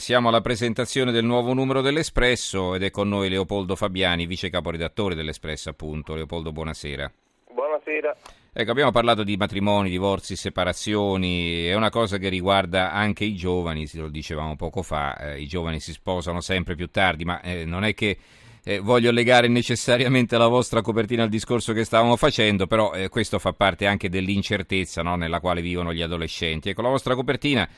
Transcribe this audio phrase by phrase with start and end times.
[0.00, 5.14] Siamo alla presentazione del nuovo numero dell'Espresso ed è con noi Leopoldo Fabiani, vice caporedattore
[5.14, 6.14] dell'Espresso appunto.
[6.14, 7.12] Leopoldo, buonasera.
[7.52, 8.16] Buonasera.
[8.50, 13.86] Ecco, abbiamo parlato di matrimoni, divorzi, separazioni, è una cosa che riguarda anche i giovani,
[13.92, 17.84] lo dicevamo poco fa, eh, i giovani si sposano sempre più tardi, ma eh, non
[17.84, 18.16] è che
[18.64, 23.38] eh, voglio legare necessariamente la vostra copertina al discorso che stavamo facendo, però eh, questo
[23.38, 26.70] fa parte anche dell'incertezza no, nella quale vivono gli adolescenti.
[26.70, 27.68] Ecco, la vostra copertina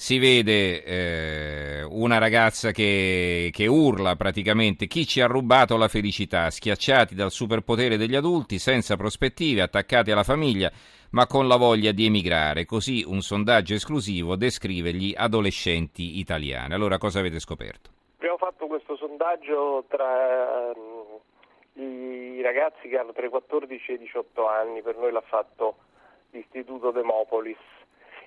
[0.00, 6.50] si vede eh, una ragazza che, che, urla praticamente chi ci ha rubato la felicità,
[6.50, 10.70] schiacciati dal superpotere degli adulti, senza prospettive, attaccati alla famiglia,
[11.10, 12.64] ma con la voglia di emigrare.
[12.64, 16.74] Così un sondaggio esclusivo descrive gli adolescenti italiani.
[16.74, 17.90] Allora cosa avete scoperto?
[18.18, 23.98] Abbiamo fatto questo sondaggio tra um, i ragazzi che hanno tra i 14 e i
[23.98, 25.78] 18 anni, per noi l'ha fatto
[26.30, 27.58] l'Istituto Demopolis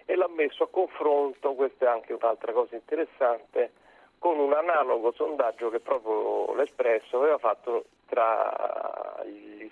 [0.05, 3.71] e l'ha messo a confronto, questa è anche un'altra cosa interessante,
[4.19, 9.23] con un analogo sondaggio che proprio l'Espresso aveva fatto tra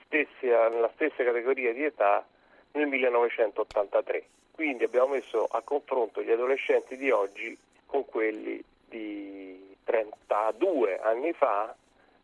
[0.05, 2.25] stessi, nella stessa categoria di età
[2.71, 4.23] nel 1983.
[4.51, 11.73] Quindi abbiamo messo a confronto gli adolescenti di oggi con quelli di 32 anni fa,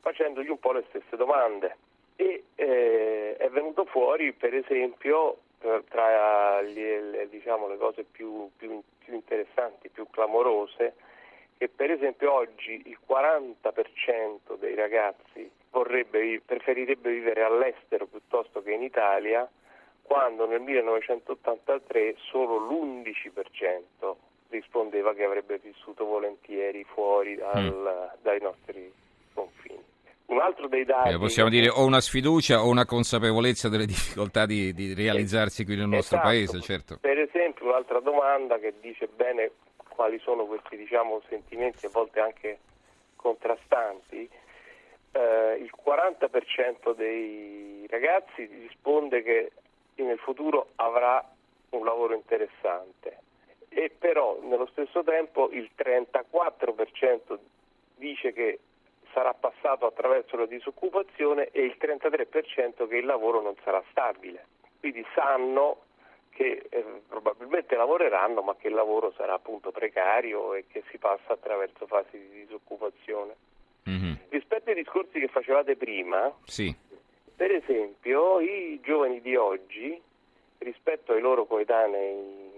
[0.01, 1.77] facendogli un po' le stesse domande.
[2.17, 5.37] E eh, è venuto fuori, per esempio,
[5.89, 10.93] tra le, diciamo, le cose più, più, più, interessanti, più clamorose,
[11.57, 18.83] che per esempio oggi il 40% dei ragazzi vorrebbe, preferirebbe vivere all'estero piuttosto che in
[18.83, 19.49] Italia,
[20.01, 24.15] quando nel 1983 solo l'11%
[24.49, 28.21] rispondeva che avrebbe vissuto volentieri fuori dal, mm.
[28.21, 28.93] dai nostri
[29.33, 29.84] confini.
[30.45, 31.09] Un altro dei dati...
[31.09, 35.75] Eh, possiamo dire o una sfiducia o una consapevolezza delle difficoltà di, di realizzarsi qui
[35.75, 36.29] nel nostro esatto.
[36.29, 36.97] paese, certo.
[37.01, 39.51] Per esempio un'altra domanda che dice bene
[39.89, 42.59] quali sono questi diciamo, sentimenti a volte anche
[43.15, 44.29] contrastanti,
[45.13, 49.51] eh, il 40% dei ragazzi risponde che
[49.95, 51.27] nel futuro avrà
[51.69, 53.17] un lavoro interessante
[53.69, 57.37] e però nello stesso tempo il 34%
[57.95, 58.59] dice che
[59.15, 64.45] sarà passato attraverso la disoccupazione e il 33% che il lavoro non sarà stabile.
[64.81, 65.83] Quindi sanno
[66.31, 71.31] che eh, probabilmente lavoreranno ma che il lavoro sarà appunto precario e che si passa
[71.31, 73.35] attraverso fasi di disoccupazione.
[73.89, 74.13] Mm-hmm.
[74.29, 76.75] Rispetto ai discorsi che facevate prima, sì.
[77.35, 79.99] per esempio i giovani di oggi
[80.57, 82.51] rispetto ai loro coetanei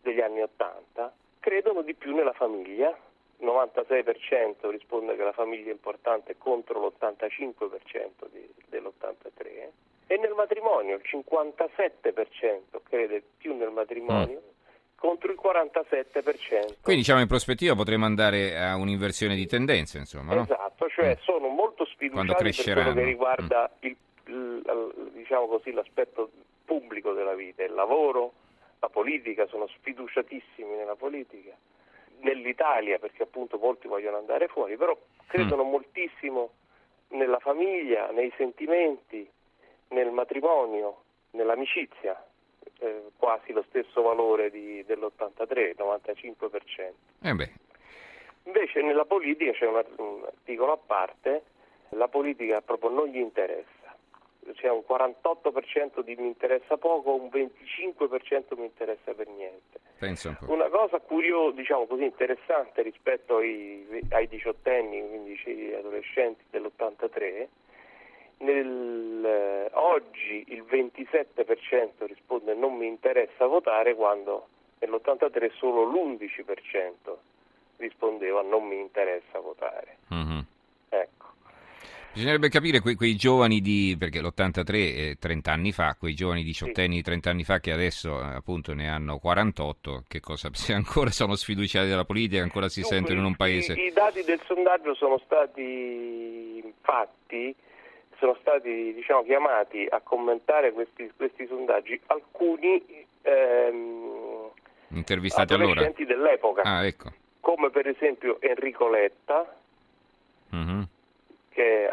[0.00, 2.96] degli anni Ottanta credono di più nella famiglia,
[3.40, 9.70] 96% risponde che la famiglia è importante contro l'85% di, dell'83
[10.06, 14.96] e nel matrimonio il 57% crede più nel matrimonio mm.
[14.96, 16.80] contro il 47%.
[16.82, 20.42] Quindi diciamo in prospettiva potremmo andare a un'inversione di tendenza, insomma, no?
[20.42, 21.22] Esatto, cioè mm.
[21.22, 23.86] sono molto sfiduciati per quello che riguarda mm.
[23.86, 26.30] il, il, diciamo così, l'aspetto
[26.64, 28.32] pubblico della vita, il lavoro,
[28.80, 31.54] la politica, sono sfiduciatissimi nella politica
[32.20, 34.96] nell'Italia perché appunto molti vogliono andare fuori, però
[35.26, 35.70] credono mm.
[35.70, 36.50] moltissimo
[37.08, 39.28] nella famiglia, nei sentimenti,
[39.88, 42.22] nel matrimonio, nell'amicizia,
[42.80, 46.92] eh, quasi lo stesso valore di, dell'83, 95%.
[47.22, 47.50] Eh
[48.44, 51.42] Invece nella politica c'è un, un articolo a parte,
[51.90, 53.77] la politica proprio non gli interessa
[54.54, 59.80] c'è un 48% di mi interessa poco, un 25% mi interessa per niente.
[59.98, 60.48] Penso un.
[60.48, 67.46] Una cosa curiosa, diciamo così, interessante rispetto ai, ai diciottenni, quindi adolescenti dell'83,
[68.38, 74.46] nel, eh, oggi il 27% risponde non mi interessa votare quando
[74.78, 77.16] nell'83 solo l'11%
[77.78, 79.98] rispondeva non mi interessa votare.
[80.12, 80.37] Mm-hmm.
[82.12, 86.96] Bisognerebbe capire quei, quei, giovani di, perché l'83 è 30 anni fa, quei giovani diciottenni
[86.96, 91.10] di 30 anni fa che adesso eh, appunto ne hanno 48, che cosa, se ancora
[91.10, 93.74] sono sfiduciati dalla politica, ancora si Dunque, sentono in un paese...
[93.74, 97.54] I, I dati del sondaggio sono stati fatti,
[98.18, 102.00] sono stati diciamo, chiamati a commentare questi, questi sondaggi.
[102.06, 104.50] Alcuni ehm,
[104.88, 105.88] intervistati allora?
[105.94, 107.12] dell'epoca, ah, ecco.
[107.40, 109.56] come per esempio Enrico Letta,
[110.56, 110.82] mm-hmm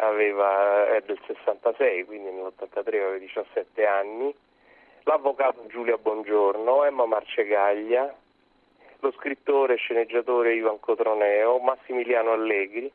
[0.07, 4.34] aveva, è del 66, quindi nell'83 aveva 17 anni,
[5.04, 8.13] l'avvocato Giulia Bongiorno, Emma Marcegaglia,
[9.00, 12.92] lo scrittore e sceneggiatore Ivan Cotroneo, Massimiliano Allegri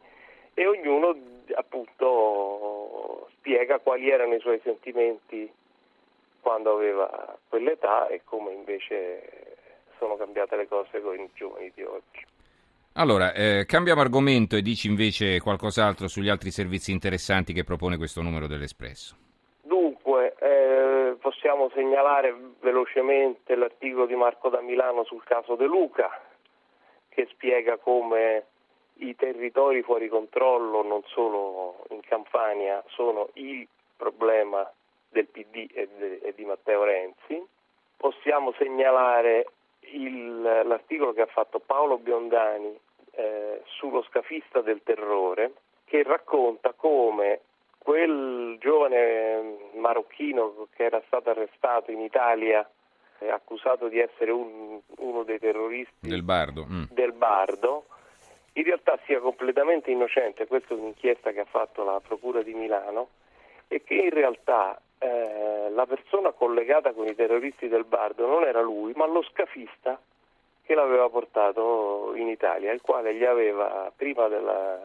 [0.54, 1.16] e ognuno
[1.54, 5.50] appunto spiega quali erano i suoi sentimenti
[6.40, 9.56] quando aveva quell'età e come invece
[9.98, 12.26] sono cambiate le cose con i giovani di oggi.
[13.00, 18.20] Allora, eh, cambiamo argomento e dici invece qualcos'altro sugli altri servizi interessanti che propone questo
[18.20, 19.16] numero dell'Espresso.
[19.62, 26.10] Dunque, eh, possiamo segnalare velocemente l'articolo di Marco da Milano sul caso De Luca,
[27.08, 28.44] che spiega come
[28.96, 33.66] i territori fuori controllo, non solo in Campania, sono il
[33.96, 34.70] problema
[35.08, 37.42] del PD e, de, e di Matteo Renzi.
[37.96, 39.46] Possiamo segnalare
[39.92, 45.52] il, l'articolo che ha fatto Paolo Biondani eh, sullo scafista del terrore,
[45.84, 47.40] che racconta come
[47.78, 52.68] quel giovane marocchino che era stato arrestato in Italia
[53.28, 56.64] accusato di essere un, uno dei terroristi del Bardo.
[56.66, 56.84] Mm.
[56.90, 57.84] del Bardo,
[58.54, 63.08] in realtà sia completamente innocente, questa è un'inchiesta che ha fatto la Procura di Milano,
[63.68, 68.60] e che in realtà eh, la persona collegata con i terroristi del Bardo non era
[68.60, 70.00] lui, ma lo scafista
[70.70, 74.78] che l'aveva portato in Italia, il quale gli aveva, prima della,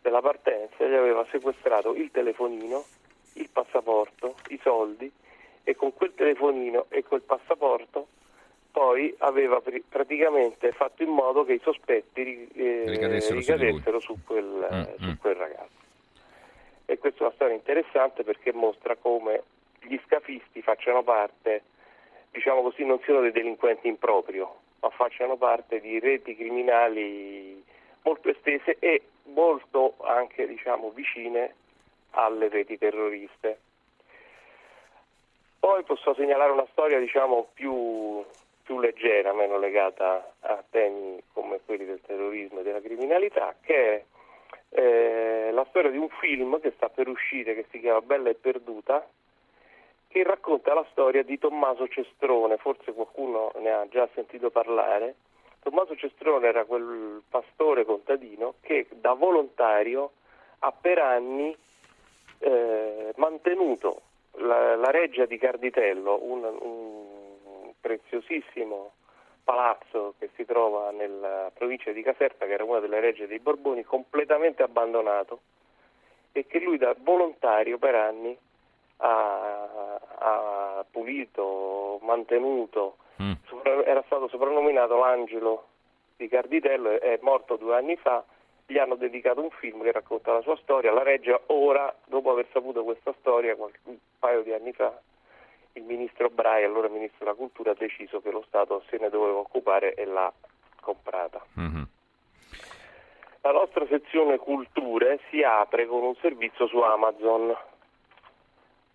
[0.00, 2.82] della partenza, gli aveva sequestrato il telefonino,
[3.34, 5.12] il passaporto, i soldi
[5.62, 8.06] e con quel telefonino e quel passaporto
[8.70, 14.68] poi aveva pr- praticamente fatto in modo che i sospetti eh, ricadessero, ricadessero su, quel,
[14.72, 15.20] mm, su mm.
[15.20, 15.80] quel ragazzo.
[16.86, 19.42] E questa è una storia interessante perché mostra come
[19.82, 21.62] gli scafisti facciano parte,
[22.30, 27.62] diciamo così, non siano dei delinquenti in proprio, ma facciano parte di reti criminali
[28.02, 31.54] molto estese e molto anche diciamo, vicine
[32.10, 33.58] alle reti terroriste.
[35.58, 38.24] Poi posso segnalare una storia diciamo, più,
[38.62, 44.04] più, leggera, meno legata a temi come quelli del terrorismo e della criminalità, che è
[44.70, 48.34] eh, la storia di un film che sta per uscire, che si chiama Bella e
[48.34, 49.06] Perduta,
[50.10, 55.14] che racconta la storia di Tommaso Cestrone, forse qualcuno ne ha già sentito parlare.
[55.62, 60.10] Tommaso Cestrone era quel pastore contadino che da volontario
[60.58, 61.56] ha per anni
[62.38, 64.00] eh, mantenuto
[64.38, 68.92] la, la, reggia di Carditello, un, un, preziosissimo
[69.44, 73.84] palazzo che si trova nella provincia di Caserta, che era una delle regge dei Borboni,
[73.84, 75.40] completamente abbandonato
[76.32, 78.36] e che lui da volontario per anni
[79.00, 79.89] ha,
[80.88, 83.32] pulito, mantenuto, mm.
[83.84, 85.66] era stato soprannominato l'angelo
[86.16, 88.24] di Carditello, è morto due anni fa,
[88.66, 92.46] gli hanno dedicato un film che racconta la sua storia, la Reggia ora, dopo aver
[92.52, 94.96] saputo questa storia, qualche, un paio di anni fa,
[95.72, 99.38] il ministro Brai, allora ministro della cultura, ha deciso che lo Stato se ne doveva
[99.38, 100.32] occupare e l'ha
[100.80, 101.44] comprata.
[101.58, 101.82] Mm-hmm.
[103.42, 107.56] La nostra sezione culture si apre con un servizio su Amazon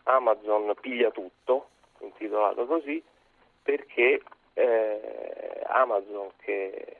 [0.06, 1.70] Amazon piglia tutto,
[2.06, 3.04] intitolato così,
[3.62, 4.22] perché
[4.54, 6.98] eh, Amazon che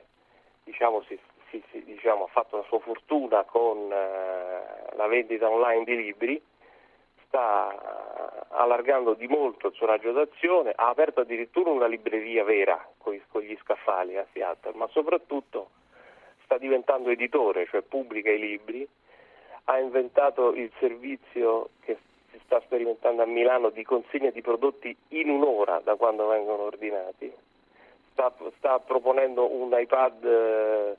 [0.64, 1.18] diciamo, si,
[1.50, 6.42] si, si, diciamo, ha fatto la sua fortuna con eh, la vendita online di libri,
[7.26, 13.20] sta allargando di molto il suo raggio d'azione, ha aperto addirittura una libreria vera con,
[13.28, 15.70] con gli scaffali a Seattle, ma soprattutto
[16.44, 18.88] sta diventando editore, cioè pubblica i libri,
[19.64, 21.98] ha inventato il servizio che
[22.46, 27.32] sta sperimentando a Milano di consegna di prodotti in un'ora da quando vengono ordinati,
[28.12, 30.96] sta, sta proponendo un iPad, eh,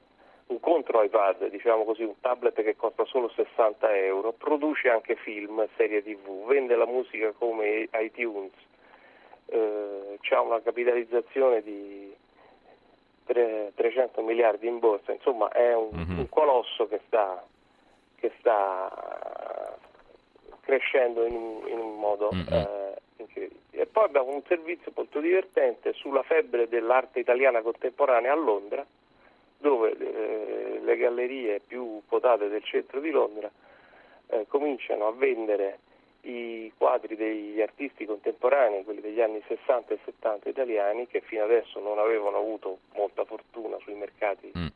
[0.48, 5.68] un contro iPad, diciamo così, un tablet che costa solo 60 euro, produce anche film,
[5.76, 8.54] serie tv, vende la musica come iTunes,
[9.48, 12.16] eh, ha una capitalizzazione di
[13.26, 16.20] 300 miliardi in borsa, insomma è un, mm-hmm.
[16.20, 17.44] un colosso che sta,
[18.16, 19.27] che sta
[20.68, 22.54] crescendo in un, in un modo mm-hmm.
[22.54, 23.62] eh, incredibile.
[23.72, 28.86] E poi abbiamo un servizio molto divertente sulla febbre dell'arte italiana contemporanea a Londra,
[29.60, 33.50] dove eh, le gallerie più quotate del centro di Londra
[34.28, 35.80] eh, cominciano a vendere
[36.22, 41.80] i quadri degli artisti contemporanei, quelli degli anni 60 e 70 italiani, che fino adesso
[41.80, 44.68] non avevano avuto molta fortuna sui mercati mm.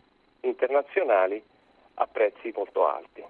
[0.41, 1.43] internazionali,
[1.95, 3.21] a prezzi molto alti.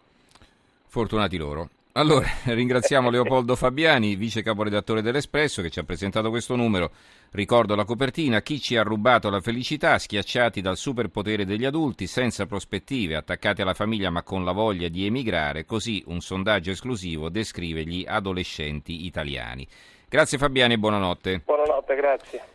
[0.85, 1.69] Fortunati loro.
[1.93, 6.91] Allora, ringraziamo Leopoldo Fabiani, vice caporedattore dell'Espresso, che ci ha presentato questo numero.
[7.31, 12.45] Ricordo la copertina, chi ci ha rubato la felicità, schiacciati dal superpotere degli adulti, senza
[12.45, 17.83] prospettive, attaccati alla famiglia ma con la voglia di emigrare, così un sondaggio esclusivo descrive
[17.83, 19.67] gli adolescenti italiani.
[20.07, 21.41] Grazie Fabiani e buonanotte.
[21.45, 22.51] Buonanotte, grazie.